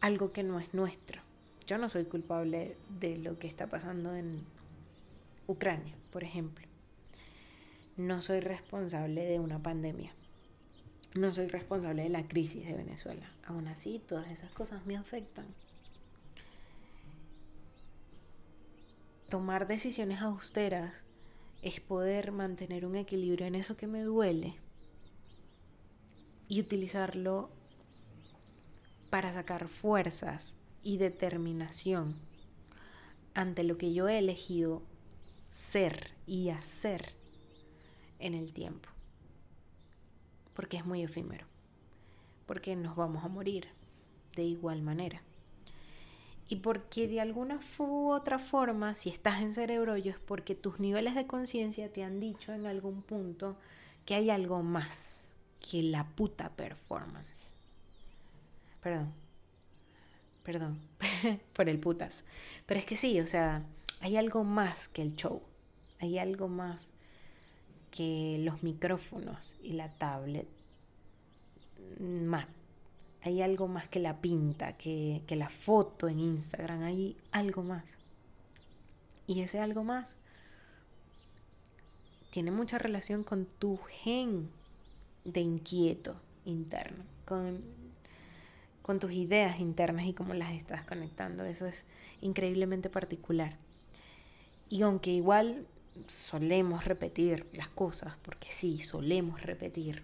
[0.00, 1.22] algo que no es nuestro.
[1.66, 4.44] Yo no soy culpable de lo que está pasando en
[5.46, 6.66] Ucrania, por ejemplo.
[7.96, 10.12] No soy responsable de una pandemia
[11.14, 13.30] no soy responsable de la crisis de Venezuela.
[13.44, 15.46] Aún así, todas esas cosas me afectan.
[19.28, 21.04] Tomar decisiones austeras
[21.62, 24.56] es poder mantener un equilibrio en eso que me duele
[26.48, 27.50] y utilizarlo
[29.10, 32.16] para sacar fuerzas y determinación
[33.34, 34.82] ante lo que yo he elegido
[35.48, 37.14] ser y hacer
[38.18, 38.91] en el tiempo
[40.54, 41.46] porque es muy efímero,
[42.46, 43.68] porque nos vamos a morir
[44.36, 45.22] de igual manera.
[46.48, 50.80] Y porque de alguna u otra forma, si estás en cerebro, yo es porque tus
[50.80, 53.56] niveles de conciencia te han dicho en algún punto
[54.04, 57.54] que hay algo más que la puta performance.
[58.82, 59.12] Perdón,
[60.42, 60.80] perdón
[61.52, 62.24] por el putas.
[62.66, 63.64] Pero es que sí, o sea,
[64.00, 65.40] hay algo más que el show.
[66.00, 66.90] Hay algo más
[67.92, 70.48] que los micrófonos y la tablet
[72.00, 72.48] más.
[73.22, 77.84] Hay algo más que la pinta, que, que la foto en Instagram, hay algo más.
[79.28, 80.16] Y ese algo más
[82.30, 84.50] tiene mucha relación con tu gen
[85.24, 87.62] de inquieto interno, con,
[88.80, 91.44] con tus ideas internas y cómo las estás conectando.
[91.44, 91.84] Eso es
[92.20, 93.58] increíblemente particular.
[94.68, 95.66] Y aunque igual
[96.06, 100.02] solemos repetir las cosas, porque sí, solemos repetir.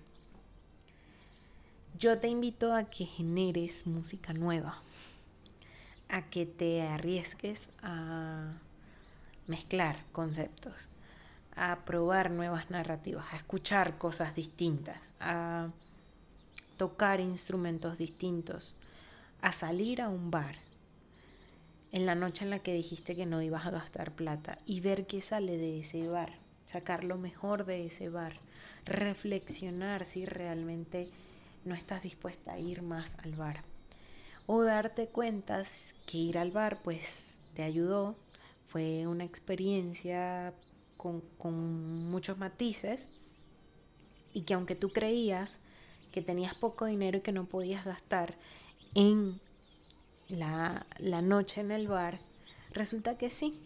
[1.99, 4.83] Yo te invito a que generes música nueva,
[6.09, 8.53] a que te arriesgues a
[9.47, 10.89] mezclar conceptos,
[11.57, 15.71] a probar nuevas narrativas, a escuchar cosas distintas, a
[16.77, 18.77] tocar instrumentos distintos,
[19.41, 20.68] a salir a un bar
[21.93, 25.07] en la noche en la que dijiste que no ibas a gastar plata y ver
[25.07, 28.41] qué sale de ese bar, sacar lo mejor de ese bar,
[28.85, 31.09] reflexionar si realmente
[31.65, 33.65] no estás dispuesta a ir más al bar.
[34.47, 35.63] O darte cuenta
[36.07, 38.17] que ir al bar pues te ayudó,
[38.67, 40.55] fue una experiencia
[40.97, 43.09] con, con muchos matices
[44.35, 45.59] y que aunque tú creías
[46.13, 48.37] que tenías poco dinero y que no podías gastar
[48.95, 49.41] en
[50.29, 52.21] la, la noche en el bar,
[52.73, 53.61] resulta que sí.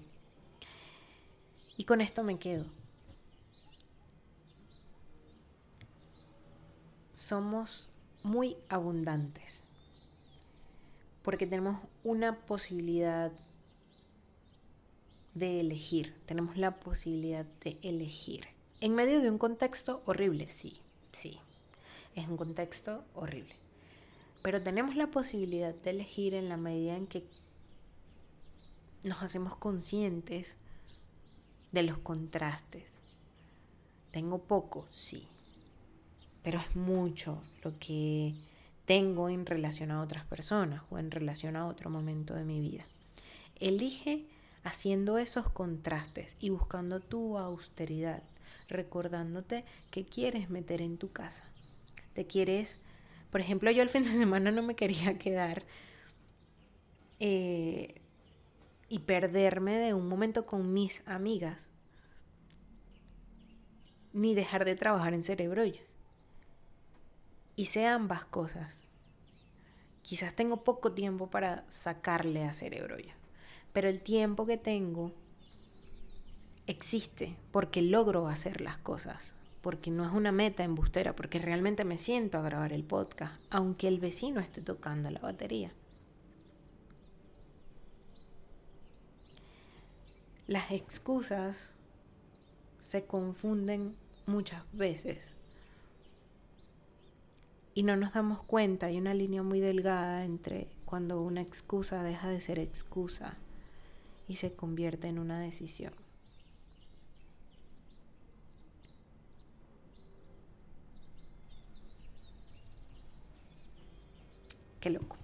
[1.76, 2.66] Y con esto me quedo.
[7.12, 7.90] Somos
[8.22, 9.64] muy abundantes
[11.22, 13.32] porque tenemos una posibilidad
[15.34, 18.46] de elegir, tenemos la posibilidad de elegir.
[18.80, 20.82] En medio de un contexto horrible, sí,
[21.12, 21.40] sí,
[22.14, 23.61] es un contexto horrible.
[24.42, 27.24] Pero tenemos la posibilidad de elegir en la medida en que
[29.04, 30.56] nos hacemos conscientes
[31.70, 32.98] de los contrastes.
[34.10, 35.26] Tengo poco, sí,
[36.42, 38.34] pero es mucho lo que
[38.84, 42.84] tengo en relación a otras personas o en relación a otro momento de mi vida.
[43.56, 44.26] Elige
[44.64, 48.22] haciendo esos contrastes y buscando tu austeridad,
[48.68, 51.44] recordándote que quieres meter en tu casa.
[52.14, 52.80] Te quieres,
[53.32, 55.64] por ejemplo, yo el fin de semana no me quería quedar
[57.18, 58.02] eh,
[58.90, 61.70] y perderme de un momento con mis amigas,
[64.12, 65.64] ni dejar de trabajar en cerebro.
[67.56, 68.84] Hice ambas cosas.
[70.02, 72.96] Quizás tengo poco tiempo para sacarle a cerebro
[73.72, 75.12] pero el tiempo que tengo
[76.66, 81.96] existe porque logro hacer las cosas, porque no es una meta embustera, porque realmente me
[81.96, 85.72] siento a grabar el podcast, aunque el vecino esté tocando la batería.
[90.48, 91.72] Las excusas
[92.80, 93.96] se confunden
[94.26, 95.36] muchas veces
[97.74, 102.28] y no nos damos cuenta, hay una línea muy delgada entre cuando una excusa deja
[102.28, 103.38] de ser excusa
[104.28, 105.94] y se convierte en una decisión.
[114.82, 115.16] Qué loco.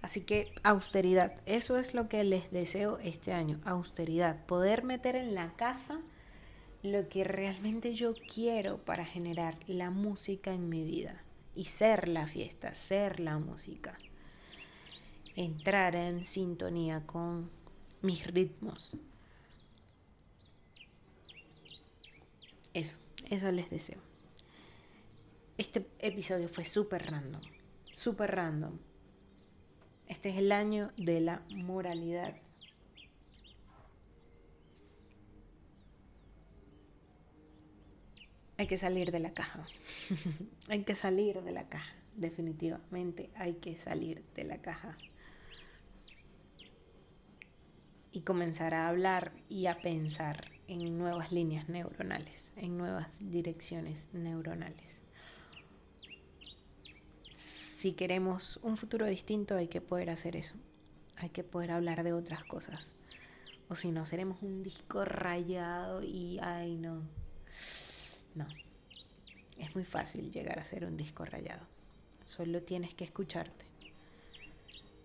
[0.00, 5.34] Así que austeridad, eso es lo que les deseo este año, austeridad, poder meter en
[5.34, 6.00] la casa
[6.82, 11.22] lo que realmente yo quiero para generar la música en mi vida
[11.54, 13.98] y ser la fiesta, ser la música.
[15.36, 17.50] Entrar en sintonía con
[18.00, 18.96] mis ritmos.
[22.72, 22.96] Eso,
[23.28, 23.98] eso les deseo.
[25.58, 27.42] Este episodio fue súper random,
[27.92, 28.78] súper random.
[30.06, 32.34] Este es el año de la moralidad
[38.60, 39.66] hay que salir de la caja.
[40.68, 41.94] hay que salir de la caja.
[42.14, 44.98] Definitivamente hay que salir de la caja.
[48.12, 55.00] Y comenzar a hablar y a pensar en nuevas líneas neuronales, en nuevas direcciones neuronales.
[57.80, 60.54] Si queremos un futuro distinto hay que poder hacer eso.
[61.16, 62.92] Hay que poder hablar de otras cosas.
[63.70, 67.00] O si no, seremos un disco rayado y, ay no,
[68.34, 68.44] no.
[69.56, 71.62] Es muy fácil llegar a ser un disco rayado.
[72.26, 73.64] Solo tienes que escucharte.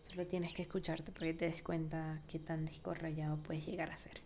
[0.01, 3.95] Solo tienes que escucharte porque te des cuenta qué tan disco rayado puedes llegar a
[3.95, 4.19] ser.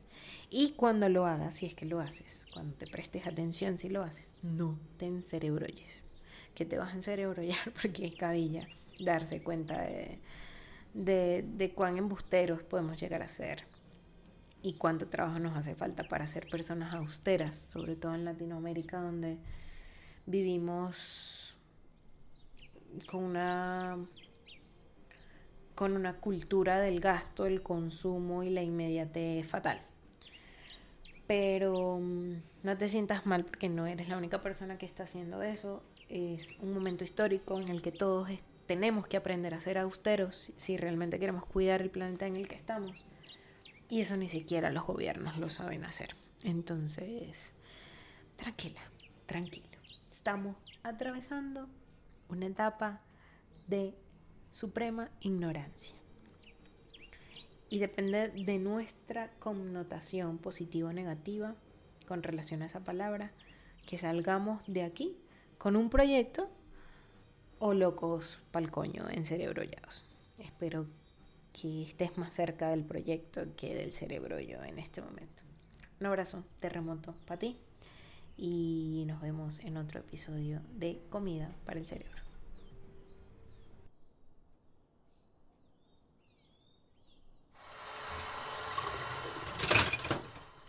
[0.50, 4.02] Y cuando lo hagas, si es que lo haces, cuando te prestes atención si lo
[4.02, 6.09] haces, no te encerebroyes.
[6.56, 8.68] Que te vas a encerebrollar porque es cabilla
[9.00, 10.20] darse cuenta de,
[10.94, 13.64] de, cuán embusteros podemos llegar a ser
[14.62, 19.38] y cuánto trabajo nos hace falta para ser personas austeras, sobre todo en Latinoamérica donde
[20.26, 21.56] vivimos
[23.08, 23.98] con una
[25.76, 29.80] con una cultura del gasto, el consumo y la inmediatez fatal.
[31.26, 32.34] Pero mm,
[32.64, 35.82] no te sientas mal porque no eres la única persona que está haciendo eso.
[36.10, 38.30] Es un momento histórico en el que todos
[38.66, 42.56] tenemos que aprender a ser austeros si realmente queremos cuidar el planeta en el que
[42.56, 43.08] estamos.
[43.90, 46.16] Y eso ni siquiera los gobiernos lo saben hacer.
[46.44, 47.54] Entonces,
[48.36, 48.82] tranquila,
[49.28, 49.68] tranquilo.
[50.12, 51.68] Estamos atravesando
[52.28, 53.02] una etapa
[53.68, 53.94] de
[54.50, 55.96] suprema ignorancia.
[57.70, 61.56] Y depende de nuestra connotación positiva o negativa,
[62.08, 63.32] con relación a esa palabra,
[63.86, 65.16] que salgamos de aquí
[65.60, 66.50] con un proyecto
[67.60, 70.06] o locos pa'l coño en cerebrollados.
[70.40, 70.88] Espero
[71.54, 75.44] que estés más cerca del proyecto que del cerebro yo en este momento.
[76.00, 77.60] Un abrazo terremoto para ti
[78.38, 82.24] y nos vemos en otro episodio de Comida para el Cerebro.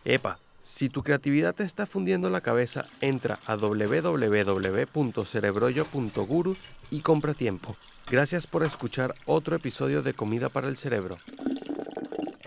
[0.05, 6.57] Epa, si tu creatividad te está fundiendo la cabeza, entra a www.cerebroyo.guru
[6.91, 7.75] y compra tiempo.
[8.09, 11.19] Gracias por escuchar otro episodio de Comida para el Cerebro.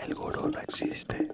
[0.02, 1.28] El gurú no existe.